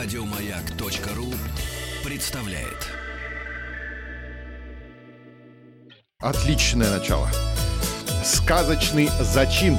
Радиомаяк.ру 0.00 1.34
представляет. 2.04 2.86
Отличное 6.20 6.88
начало. 6.96 7.28
Сказочный 8.22 9.08
зачин. 9.20 9.76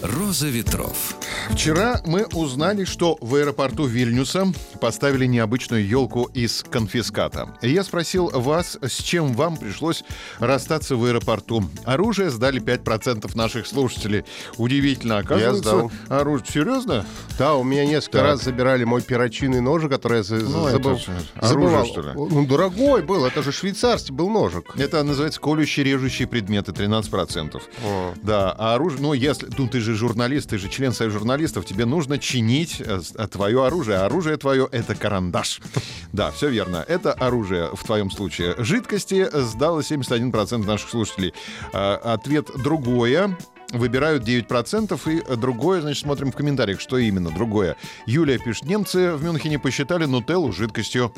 Роза 0.00 0.48
ветров. 0.48 1.19
Вчера 1.52 2.00
мы 2.06 2.24
узнали, 2.32 2.84
что 2.84 3.18
в 3.20 3.34
аэропорту 3.34 3.84
Вильнюса 3.84 4.46
поставили 4.80 5.26
необычную 5.26 5.86
елку 5.86 6.24
из 6.32 6.62
конфиската. 6.70 7.54
Я 7.60 7.84
спросил 7.84 8.30
вас, 8.32 8.78
с 8.80 9.02
чем 9.02 9.34
вам 9.34 9.58
пришлось 9.58 10.02
расстаться 10.38 10.96
в 10.96 11.04
аэропорту. 11.04 11.62
Оружие 11.84 12.30
сдали 12.30 12.62
5% 12.62 13.36
наших 13.36 13.66
слушателей. 13.66 14.24
Удивительно, 14.56 15.18
оказывается. 15.18 15.60
сдал. 15.62 15.92
Оружие. 16.08 16.46
Серьезно? 16.50 17.04
Да, 17.38 17.54
у 17.56 17.62
меня 17.62 17.84
несколько 17.84 18.18
Так. 18.18 18.26
раз 18.26 18.42
забирали 18.44 18.84
мой 18.84 19.02
перочинный 19.02 19.60
ножик, 19.60 19.90
который 19.90 20.22
я 20.24 20.36
Ну, 20.38 20.70
забыл. 20.70 20.92
это 20.96 21.00
же 21.02 21.12
оружие, 21.36 21.48
забывал. 21.48 21.86
что 21.86 22.00
ли? 22.00 22.08
Ну, 22.14 22.46
дорогой 22.46 23.02
был, 23.02 23.26
это 23.26 23.42
же 23.42 23.52
швейцарский 23.52 24.14
был 24.14 24.30
ножик. 24.30 24.64
Это 24.78 25.02
называется 25.02 25.38
колющие 25.40 25.84
режущие 25.84 26.26
предметы, 26.26 26.72
13%. 26.72 27.62
О. 27.84 28.14
Да, 28.22 28.54
а 28.58 28.74
оружие, 28.76 29.02
ну, 29.02 29.12
если, 29.12 29.46
ну, 29.58 29.68
ты 29.68 29.80
же 29.80 29.94
журналист, 29.94 30.48
ты 30.48 30.56
же 30.56 30.70
член 30.70 30.92
союза 30.92 31.18
журналистов, 31.18 31.39
тебе 31.64 31.84
нужно 31.84 32.18
чинить 32.18 32.80
э, 32.80 33.00
э, 33.14 33.26
твое 33.28 33.66
оружие. 33.66 33.98
А 33.98 34.06
оружие 34.06 34.36
твое— 34.36 34.68
это 34.72 34.94
карандаш. 34.94 35.60
Да, 36.12 36.32
все 36.32 36.48
верно. 36.48 36.84
Это 36.88 37.12
оружие 37.12 37.70
в 37.72 37.84
твоем 37.84 38.10
случае. 38.10 38.56
Жидкости 38.58 39.28
сдало 39.32 39.78
71% 39.78 40.66
наших 40.66 40.90
слушателей. 40.90 41.32
Ответ 41.72 42.48
другое. 42.64 43.38
Выбирают 43.72 44.24
9%, 44.24 45.00
и 45.12 45.36
другое, 45.36 45.80
значит, 45.80 46.02
смотрим 46.02 46.32
в 46.32 46.36
комментариях, 46.36 46.80
что 46.80 46.98
именно 46.98 47.30
другое. 47.30 47.76
Юлия 48.04 48.38
пишет, 48.38 48.64
немцы 48.64 49.12
в 49.12 49.22
Мюнхене 49.22 49.60
посчитали 49.60 50.06
нутеллу 50.06 50.52
жидкостью. 50.52 51.12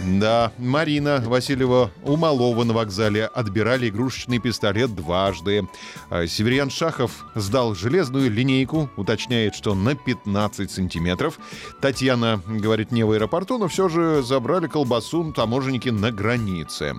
Да, 0.00 0.52
Марина 0.58 1.22
Васильева 1.26 1.90
у 2.02 2.16
Малова 2.16 2.64
на 2.64 2.72
вокзале 2.72 3.26
отбирали 3.26 3.90
игрушечный 3.90 4.38
пистолет 4.38 4.94
дважды. 4.94 5.68
А 6.08 6.26
Северян 6.26 6.70
Шахов 6.70 7.26
сдал 7.34 7.74
железную 7.74 8.30
линейку, 8.30 8.88
уточняет, 8.96 9.54
что 9.54 9.74
на 9.74 9.94
15 9.94 10.70
сантиметров. 10.70 11.38
Татьяна 11.82 12.40
говорит, 12.46 12.92
не 12.92 13.04
в 13.04 13.10
аэропорту, 13.10 13.58
но 13.58 13.68
все 13.68 13.90
же 13.90 14.22
забрали 14.22 14.68
колбасу 14.68 15.32
таможенники 15.32 15.90
на 15.90 16.10
границе, 16.10 16.94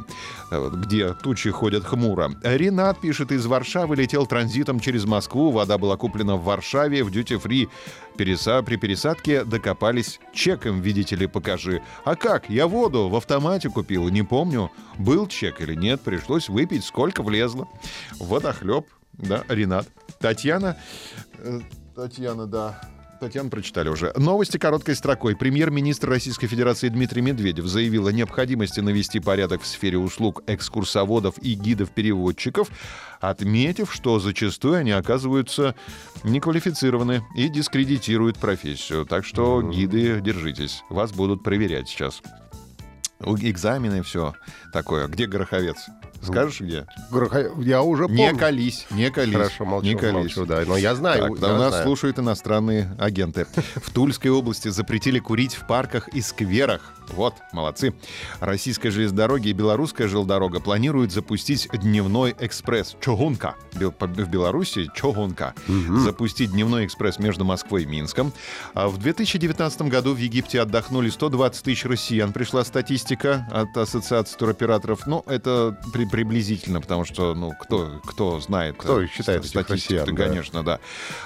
вот 0.51 0.73
где 0.75 1.13
тучи 1.13 1.49
ходят 1.49 1.85
хмуро. 1.85 2.35
Ренат 2.43 3.01
пишет, 3.01 3.31
из 3.31 3.45
Варшавы 3.45 3.95
летел 3.95 4.27
транзитом 4.27 4.74
через 4.79 5.05
Москву, 5.05 5.51
вода 5.51 5.77
была 5.77 5.97
куплена 5.97 6.35
в 6.35 6.43
Варшаве 6.43 7.03
в 7.03 7.11
дьюти-фри. 7.11 7.69
Переса... 8.17 8.61
При 8.63 8.77
пересадке 8.77 9.43
докопались 9.43 10.19
чеком, 10.33 10.81
видите 10.81 11.15
ли, 11.15 11.27
покажи. 11.27 11.81
А 12.03 12.15
как? 12.15 12.49
Я 12.49 12.67
воду 12.67 13.09
в 13.09 13.15
автомате 13.15 13.69
купил, 13.69 14.07
не 14.09 14.23
помню, 14.23 14.71
был 14.97 15.27
чек 15.27 15.61
или 15.61 15.75
нет, 15.75 16.01
пришлось 16.01 16.49
выпить, 16.49 16.85
сколько 16.85 17.21
влезло. 17.23 17.67
Водохлеб, 18.19 18.85
да, 19.13 19.43
Ренат. 19.47 19.87
Татьяна, 20.19 20.77
э, 21.37 21.59
Татьяна, 21.95 22.47
да, 22.47 22.81
Татьяна 23.19 23.49
прочитали 23.49 23.89
уже. 23.89 24.13
Новости 24.17 24.57
короткой 24.57 24.95
строкой. 24.95 25.35
Премьер-министр 25.35 26.09
Российской 26.09 26.47
Федерации 26.47 26.89
Дмитрий 26.89 27.21
Медведев 27.21 27.65
заявил 27.65 28.07
о 28.07 28.11
необходимости 28.11 28.79
навести 28.79 29.19
порядок 29.19 29.61
в 29.61 29.67
сфере 29.67 29.97
услуг 29.97 30.43
экскурсоводов 30.47 31.37
и 31.39 31.53
гидов-переводчиков, 31.53 32.69
отметив, 33.21 33.93
что 33.93 34.19
зачастую 34.19 34.75
они 34.75 34.91
оказываются 34.91 35.75
неквалифицированы 36.23 37.23
и 37.35 37.47
дискредитируют 37.49 38.37
профессию. 38.37 39.05
Так 39.05 39.25
что, 39.25 39.61
гиды, 39.61 40.19
держитесь. 40.21 40.83
Вас 40.89 41.11
будут 41.11 41.43
проверять 41.43 41.87
сейчас. 41.87 42.21
Экзамены, 43.21 44.03
все 44.03 44.33
такое. 44.73 45.07
Где 45.07 45.25
Гороховец? 45.25 45.77
Скажешь, 46.25 46.61
где? 46.61 46.85
Я 47.59 47.81
уже 47.81 48.07
Не 48.07 48.25
помню. 48.27 48.37
колись, 48.39 48.85
не 48.91 49.09
колись. 49.11 49.33
Хорошо, 49.35 49.65
молчу, 49.65 49.87
не 49.87 49.95
колись. 49.95 50.13
молчу, 50.35 50.45
да. 50.45 50.63
Но 50.65 50.77
я 50.77 50.95
знаю, 50.95 51.19
Так, 51.35 51.41
я 51.41 51.53
у 51.55 51.57
нас 51.57 51.69
знаю. 51.69 51.83
слушают 51.85 52.19
иностранные 52.19 52.95
агенты. 52.99 53.45
В 53.75 53.89
Тульской 53.91 54.31
области 54.31 54.69
запретили 54.69 55.19
курить 55.19 55.55
в 55.55 55.67
парках 55.67 56.07
и 56.09 56.21
скверах. 56.21 56.93
Вот, 57.09 57.35
молодцы. 57.53 57.93
Российская 58.39 58.89
железнодорога 58.89 59.47
и 59.47 59.53
белорусская 59.53 60.07
желдорога 60.07 60.59
планируют 60.59 61.11
запустить 61.11 61.69
дневной 61.71 62.35
экспресс 62.39 62.95
Чогунка. 62.99 63.55
В 63.73 64.27
Беларуси 64.27 64.89
Чогунка. 64.95 65.53
Запустить 65.67 66.51
дневной 66.51 66.85
экспресс 66.85 67.19
между 67.19 67.45
Москвой 67.45 67.83
и 67.83 67.85
Минском. 67.85 68.33
А 68.73 68.87
В 68.87 68.97
2019 68.97 69.83
году 69.83 70.13
в 70.15 70.17
Египте 70.17 70.59
отдохнули 70.61 71.09
120 71.09 71.63
тысяч 71.63 71.85
россиян. 71.85 72.33
Пришла 72.33 72.63
статистика 72.63 73.47
от 73.51 73.77
Ассоциации 73.77 74.35
туроператоров. 74.37 75.05
Ну, 75.05 75.23
это 75.27 75.77
при- 75.93 76.05
приблизительно, 76.15 76.79
потому 76.79 77.03
что, 77.03 77.35
ну, 77.35 77.51
кто, 77.59 77.99
кто 78.05 78.39
знает 78.39 78.77
Кто 78.77 79.01
э, 79.01 79.07
считает 79.07 79.43
статистику, 79.43 80.05
да. 80.13 80.23
конечно, 80.23 80.63
да. 80.63 80.79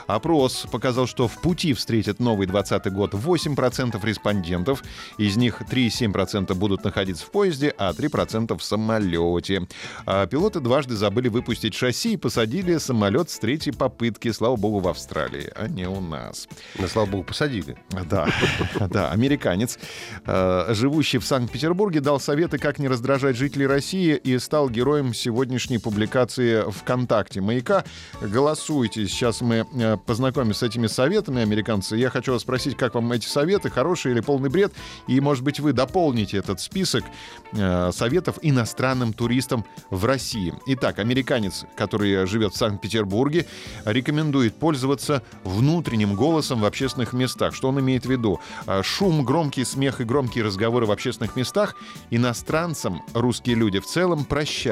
Опрос 0.07 0.66
показал, 0.72 1.05
что 1.05 1.27
в 1.27 1.39
пути 1.39 1.75
встретят 1.75 2.19
новый 2.19 2.47
20 2.47 2.91
год 2.91 3.13
8% 3.13 4.03
респондентов. 4.03 4.83
Из 5.19 5.38
них 5.38 5.61
3,7% 5.61 6.55
будут 6.55 6.83
находиться 6.83 7.23
в 7.23 7.29
поезде, 7.29 7.72
а 7.77 7.91
3% 7.91 8.57
в 8.57 8.63
самолете. 8.63 9.67
А 10.07 10.25
пилоты 10.25 10.59
дважды 10.59 10.95
забыли 10.95 11.27
выпустить 11.27 11.75
шасси 11.75 12.13
и 12.13 12.17
посадили 12.17 12.79
самолет 12.79 13.29
с 13.29 13.38
третьей 13.38 13.73
попытки, 13.73 14.31
слава 14.31 14.56
богу, 14.56 14.79
в 14.79 14.88
Австралии, 14.88 15.51
а 15.56 15.67
не 15.67 15.88
у 15.88 16.01
нас. 16.01 16.47
Да, 16.79 16.88
слава 16.88 17.06
богу, 17.06 17.25
посадили. 17.25 17.77
Да, 18.09 18.27
да, 18.89 19.11
американец, 19.11 19.77
э, 20.25 20.73
живущий 20.73 21.19
в 21.19 21.25
Санкт-Петербурге, 21.25 22.00
дал 22.00 22.19
советы, 22.19 22.57
как 22.57 22.79
не 22.79 22.88
раздражать 22.88 23.35
жителей 23.35 23.67
России 23.67 24.16
и 24.16 24.39
стал 24.39 24.67
героем 24.79 25.13
сегодняшней 25.13 25.78
публикации 25.78 26.63
ВКонтакте 26.72 27.41
«Маяка». 27.41 27.84
Голосуйте. 28.22 29.07
Сейчас 29.07 29.41
мы 29.41 29.67
э, 29.73 29.97
познакомимся 29.97 30.59
с 30.59 30.63
этими 30.63 30.88
советами, 30.88 31.41
американцы. 31.41 31.97
Я 31.97 32.09
хочу 32.09 32.31
вас 32.31 32.44
спросить, 32.44 32.78
как 32.78 32.95
вам 32.95 33.12
эти 33.12 33.25
советы, 33.25 33.69
хорошие 33.69 34.13
или 34.13 34.22
полный 34.22 34.50
бред? 34.50 34.72
И, 35.07 35.19
может 35.19 35.44
быть, 35.44 35.59
вы 35.59 35.73
дополните 35.73 36.38
этот 36.38 36.62
список 36.62 37.03
э, 37.51 37.91
советов 37.91 38.39
иностранным 38.41 39.12
туристам 39.12 39.66
в 39.89 40.06
России. 40.06 40.53
Итак, 40.68 41.00
американец, 41.00 41.66
который 41.75 42.25
живет 42.25 42.53
в 42.53 42.57
Санкт-Петербурге, 42.57 43.47
рекомендует 43.84 44.56
пользоваться 44.56 45.23
внутренним 45.44 46.16
голосом 46.16 46.62
в 46.62 46.66
общественных 46.66 47.12
местах. 47.12 47.53
Что 47.53 47.68
он 47.68 47.81
имеет 47.81 48.06
в 48.06 48.09
виду? 48.09 48.39
А, 48.66 48.81
Шум, 48.81 49.25
громкий 49.25 49.66
смех 49.66 50.00
и 50.00 50.06
громкие 50.06 50.45
разговоры 50.45 50.85
в 50.85 50.91
общественных 50.91 51.35
местах 51.35 51.75
иностранцам 52.12 53.01
русские 53.13 53.57
люди 53.57 53.79
в 53.79 53.85
целом 53.85 54.23
прощают. 54.23 54.69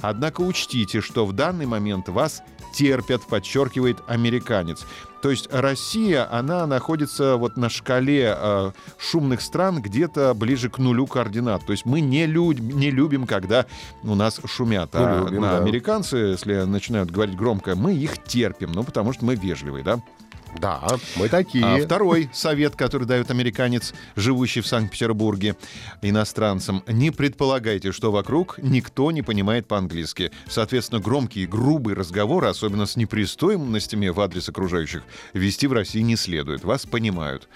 Однако 0.00 0.42
учтите, 0.42 1.00
что 1.00 1.26
в 1.26 1.32
данный 1.32 1.66
момент 1.66 2.08
вас 2.08 2.42
терпят, 2.74 3.22
подчеркивает 3.26 3.98
американец. 4.06 4.84
То 5.22 5.30
есть 5.30 5.48
Россия, 5.50 6.32
она 6.32 6.66
находится 6.66 7.36
вот 7.36 7.56
на 7.56 7.68
шкале 7.68 8.34
э, 8.36 8.70
шумных 8.98 9.40
стран 9.40 9.82
где-то 9.82 10.32
ближе 10.34 10.70
к 10.70 10.78
нулю 10.78 11.06
координат. 11.06 11.66
То 11.66 11.72
есть 11.72 11.84
мы 11.84 12.00
не, 12.00 12.26
люд- 12.26 12.60
не 12.60 12.90
любим, 12.90 13.26
когда 13.26 13.66
у 14.04 14.14
нас 14.14 14.40
шумят. 14.44 14.94
Мы 14.94 15.00
а 15.00 15.24
любим, 15.24 15.42
на 15.42 15.52
да. 15.52 15.58
американцы, 15.58 16.16
если 16.16 16.62
начинают 16.62 17.10
говорить 17.10 17.36
громко, 17.36 17.74
мы 17.74 17.94
их 17.94 18.22
терпим, 18.22 18.70
ну 18.72 18.84
потому 18.84 19.12
что 19.12 19.24
мы 19.24 19.34
вежливые, 19.34 19.82
да? 19.82 20.00
Да, 20.60 20.82
мы 21.16 21.28
такие. 21.28 21.64
А 21.64 21.84
второй 21.84 22.28
совет, 22.32 22.74
который 22.74 23.06
дает 23.06 23.30
американец, 23.30 23.94
живущий 24.16 24.60
в 24.60 24.66
Санкт-Петербурге, 24.66 25.56
иностранцам. 26.02 26.82
Не 26.86 27.10
предполагайте, 27.10 27.92
что 27.92 28.10
вокруг 28.10 28.58
никто 28.58 29.10
не 29.10 29.22
понимает 29.22 29.68
по-английски. 29.68 30.32
Соответственно, 30.48 31.00
громкие, 31.00 31.46
грубые 31.46 31.94
разговоры, 31.94 32.48
особенно 32.48 32.86
с 32.86 32.96
непристойностями 32.96 34.08
в 34.08 34.20
адрес 34.20 34.48
окружающих, 34.48 35.04
вести 35.32 35.66
в 35.66 35.72
России 35.72 36.00
не 36.00 36.16
следует. 36.16 36.64
Вас 36.64 36.86
понимают. 36.86 37.48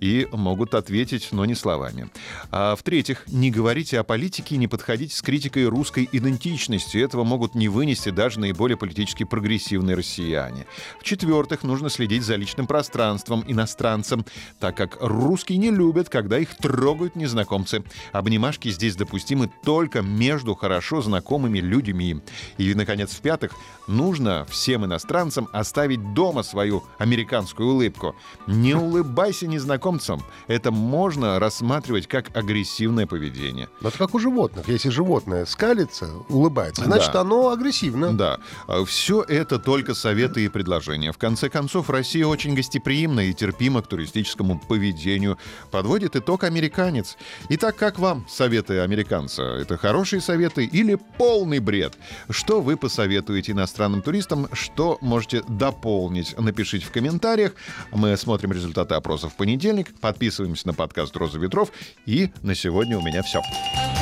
И 0.00 0.28
могут 0.32 0.74
ответить, 0.74 1.28
но 1.32 1.44
не 1.44 1.54
словами. 1.54 2.08
А 2.50 2.74
в-третьих, 2.76 3.24
не 3.26 3.50
говорите 3.50 4.00
о 4.00 4.04
политике 4.04 4.54
и 4.54 4.58
не 4.58 4.68
подходите 4.68 5.14
с 5.14 5.22
критикой 5.22 5.66
русской 5.66 6.08
идентичности. 6.10 6.98
Этого 6.98 7.24
могут 7.24 7.54
не 7.54 7.68
вынести 7.68 8.10
даже 8.10 8.40
наиболее 8.40 8.76
политически 8.76 9.24
прогрессивные 9.24 9.96
россияне. 9.96 10.66
В-четвертых, 11.00 11.62
нужно 11.62 11.90
следить 11.90 12.22
за 12.22 12.36
личным 12.46 12.68
пространством 12.68 13.42
иностранцам, 13.48 14.24
так 14.60 14.76
как 14.76 14.98
русские 15.00 15.58
не 15.58 15.70
любят, 15.72 16.08
когда 16.08 16.38
их 16.38 16.56
трогают 16.56 17.16
незнакомцы. 17.16 17.82
Обнимашки 18.12 18.70
здесь 18.70 18.94
допустимы 18.94 19.50
только 19.64 20.00
между 20.00 20.54
хорошо 20.54 21.02
знакомыми 21.02 21.58
людьми. 21.58 22.20
И, 22.56 22.72
наконец, 22.74 23.10
в-пятых, 23.14 23.52
нужно 23.88 24.46
всем 24.48 24.84
иностранцам 24.84 25.48
оставить 25.52 26.14
дома 26.14 26.44
свою 26.44 26.84
американскую 26.98 27.68
улыбку. 27.70 28.14
Не 28.46 28.74
улыбайся 28.76 29.48
незнакомцам. 29.48 30.22
Это 30.46 30.70
можно 30.70 31.40
рассматривать 31.40 32.06
как 32.06 32.36
агрессивное 32.36 33.08
поведение. 33.08 33.68
Но 33.80 33.88
это 33.88 33.98
как 33.98 34.14
у 34.14 34.20
животных. 34.20 34.68
Если 34.68 34.90
животное 34.90 35.46
скалится, 35.46 36.10
улыбается, 36.28 36.84
значит, 36.84 37.10
Да. 37.12 37.22
оно 37.22 37.50
агрессивно. 37.50 38.12
Да, 38.16 38.38
все 38.86 39.22
это 39.22 39.58
только 39.58 39.94
советы 39.94 40.44
и 40.44 40.48
предложения. 40.48 41.10
В 41.10 41.18
конце 41.18 41.48
концов, 41.48 41.90
Россия 41.90 42.25
очень 42.26 42.54
гостеприимна 42.54 43.20
и 43.20 43.32
терпима 43.32 43.82
к 43.82 43.88
туристическому 43.88 44.58
поведению. 44.58 45.38
Подводит 45.70 46.16
итог 46.16 46.44
американец. 46.44 47.16
Итак, 47.48 47.76
как 47.76 47.98
вам 47.98 48.26
советы 48.28 48.80
американца? 48.80 49.42
Это 49.42 49.76
хорошие 49.76 50.20
советы 50.20 50.64
или 50.64 50.98
полный 51.18 51.58
бред? 51.58 51.94
Что 52.30 52.60
вы 52.60 52.76
посоветуете 52.76 53.52
иностранным 53.52 54.02
туристам? 54.02 54.48
Что 54.52 54.98
можете 55.00 55.42
дополнить? 55.48 56.38
Напишите 56.38 56.86
в 56.86 56.90
комментариях. 56.90 57.54
Мы 57.92 58.16
смотрим 58.16 58.52
результаты 58.52 58.94
опроса 58.94 59.28
в 59.28 59.36
понедельник. 59.36 59.98
Подписываемся 60.00 60.66
на 60.68 60.74
подкаст 60.74 61.16
«Роза 61.16 61.38
ветров». 61.38 61.70
И 62.06 62.30
на 62.42 62.54
сегодня 62.54 62.98
у 62.98 63.02
меня 63.02 63.22
все. 63.22 63.40
Вахтанг 63.40 63.95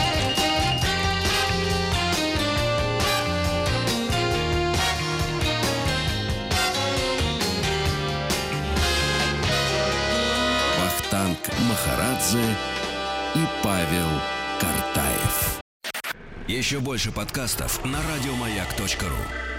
Махарадзе 12.24 12.56
и 13.34 13.46
Павел 13.62 14.08
Картаев. 14.58 15.60
Еще 16.48 16.80
больше 16.80 17.12
подкастов 17.12 17.84
на 17.84 17.98
радиомаяк.ру. 17.98 19.53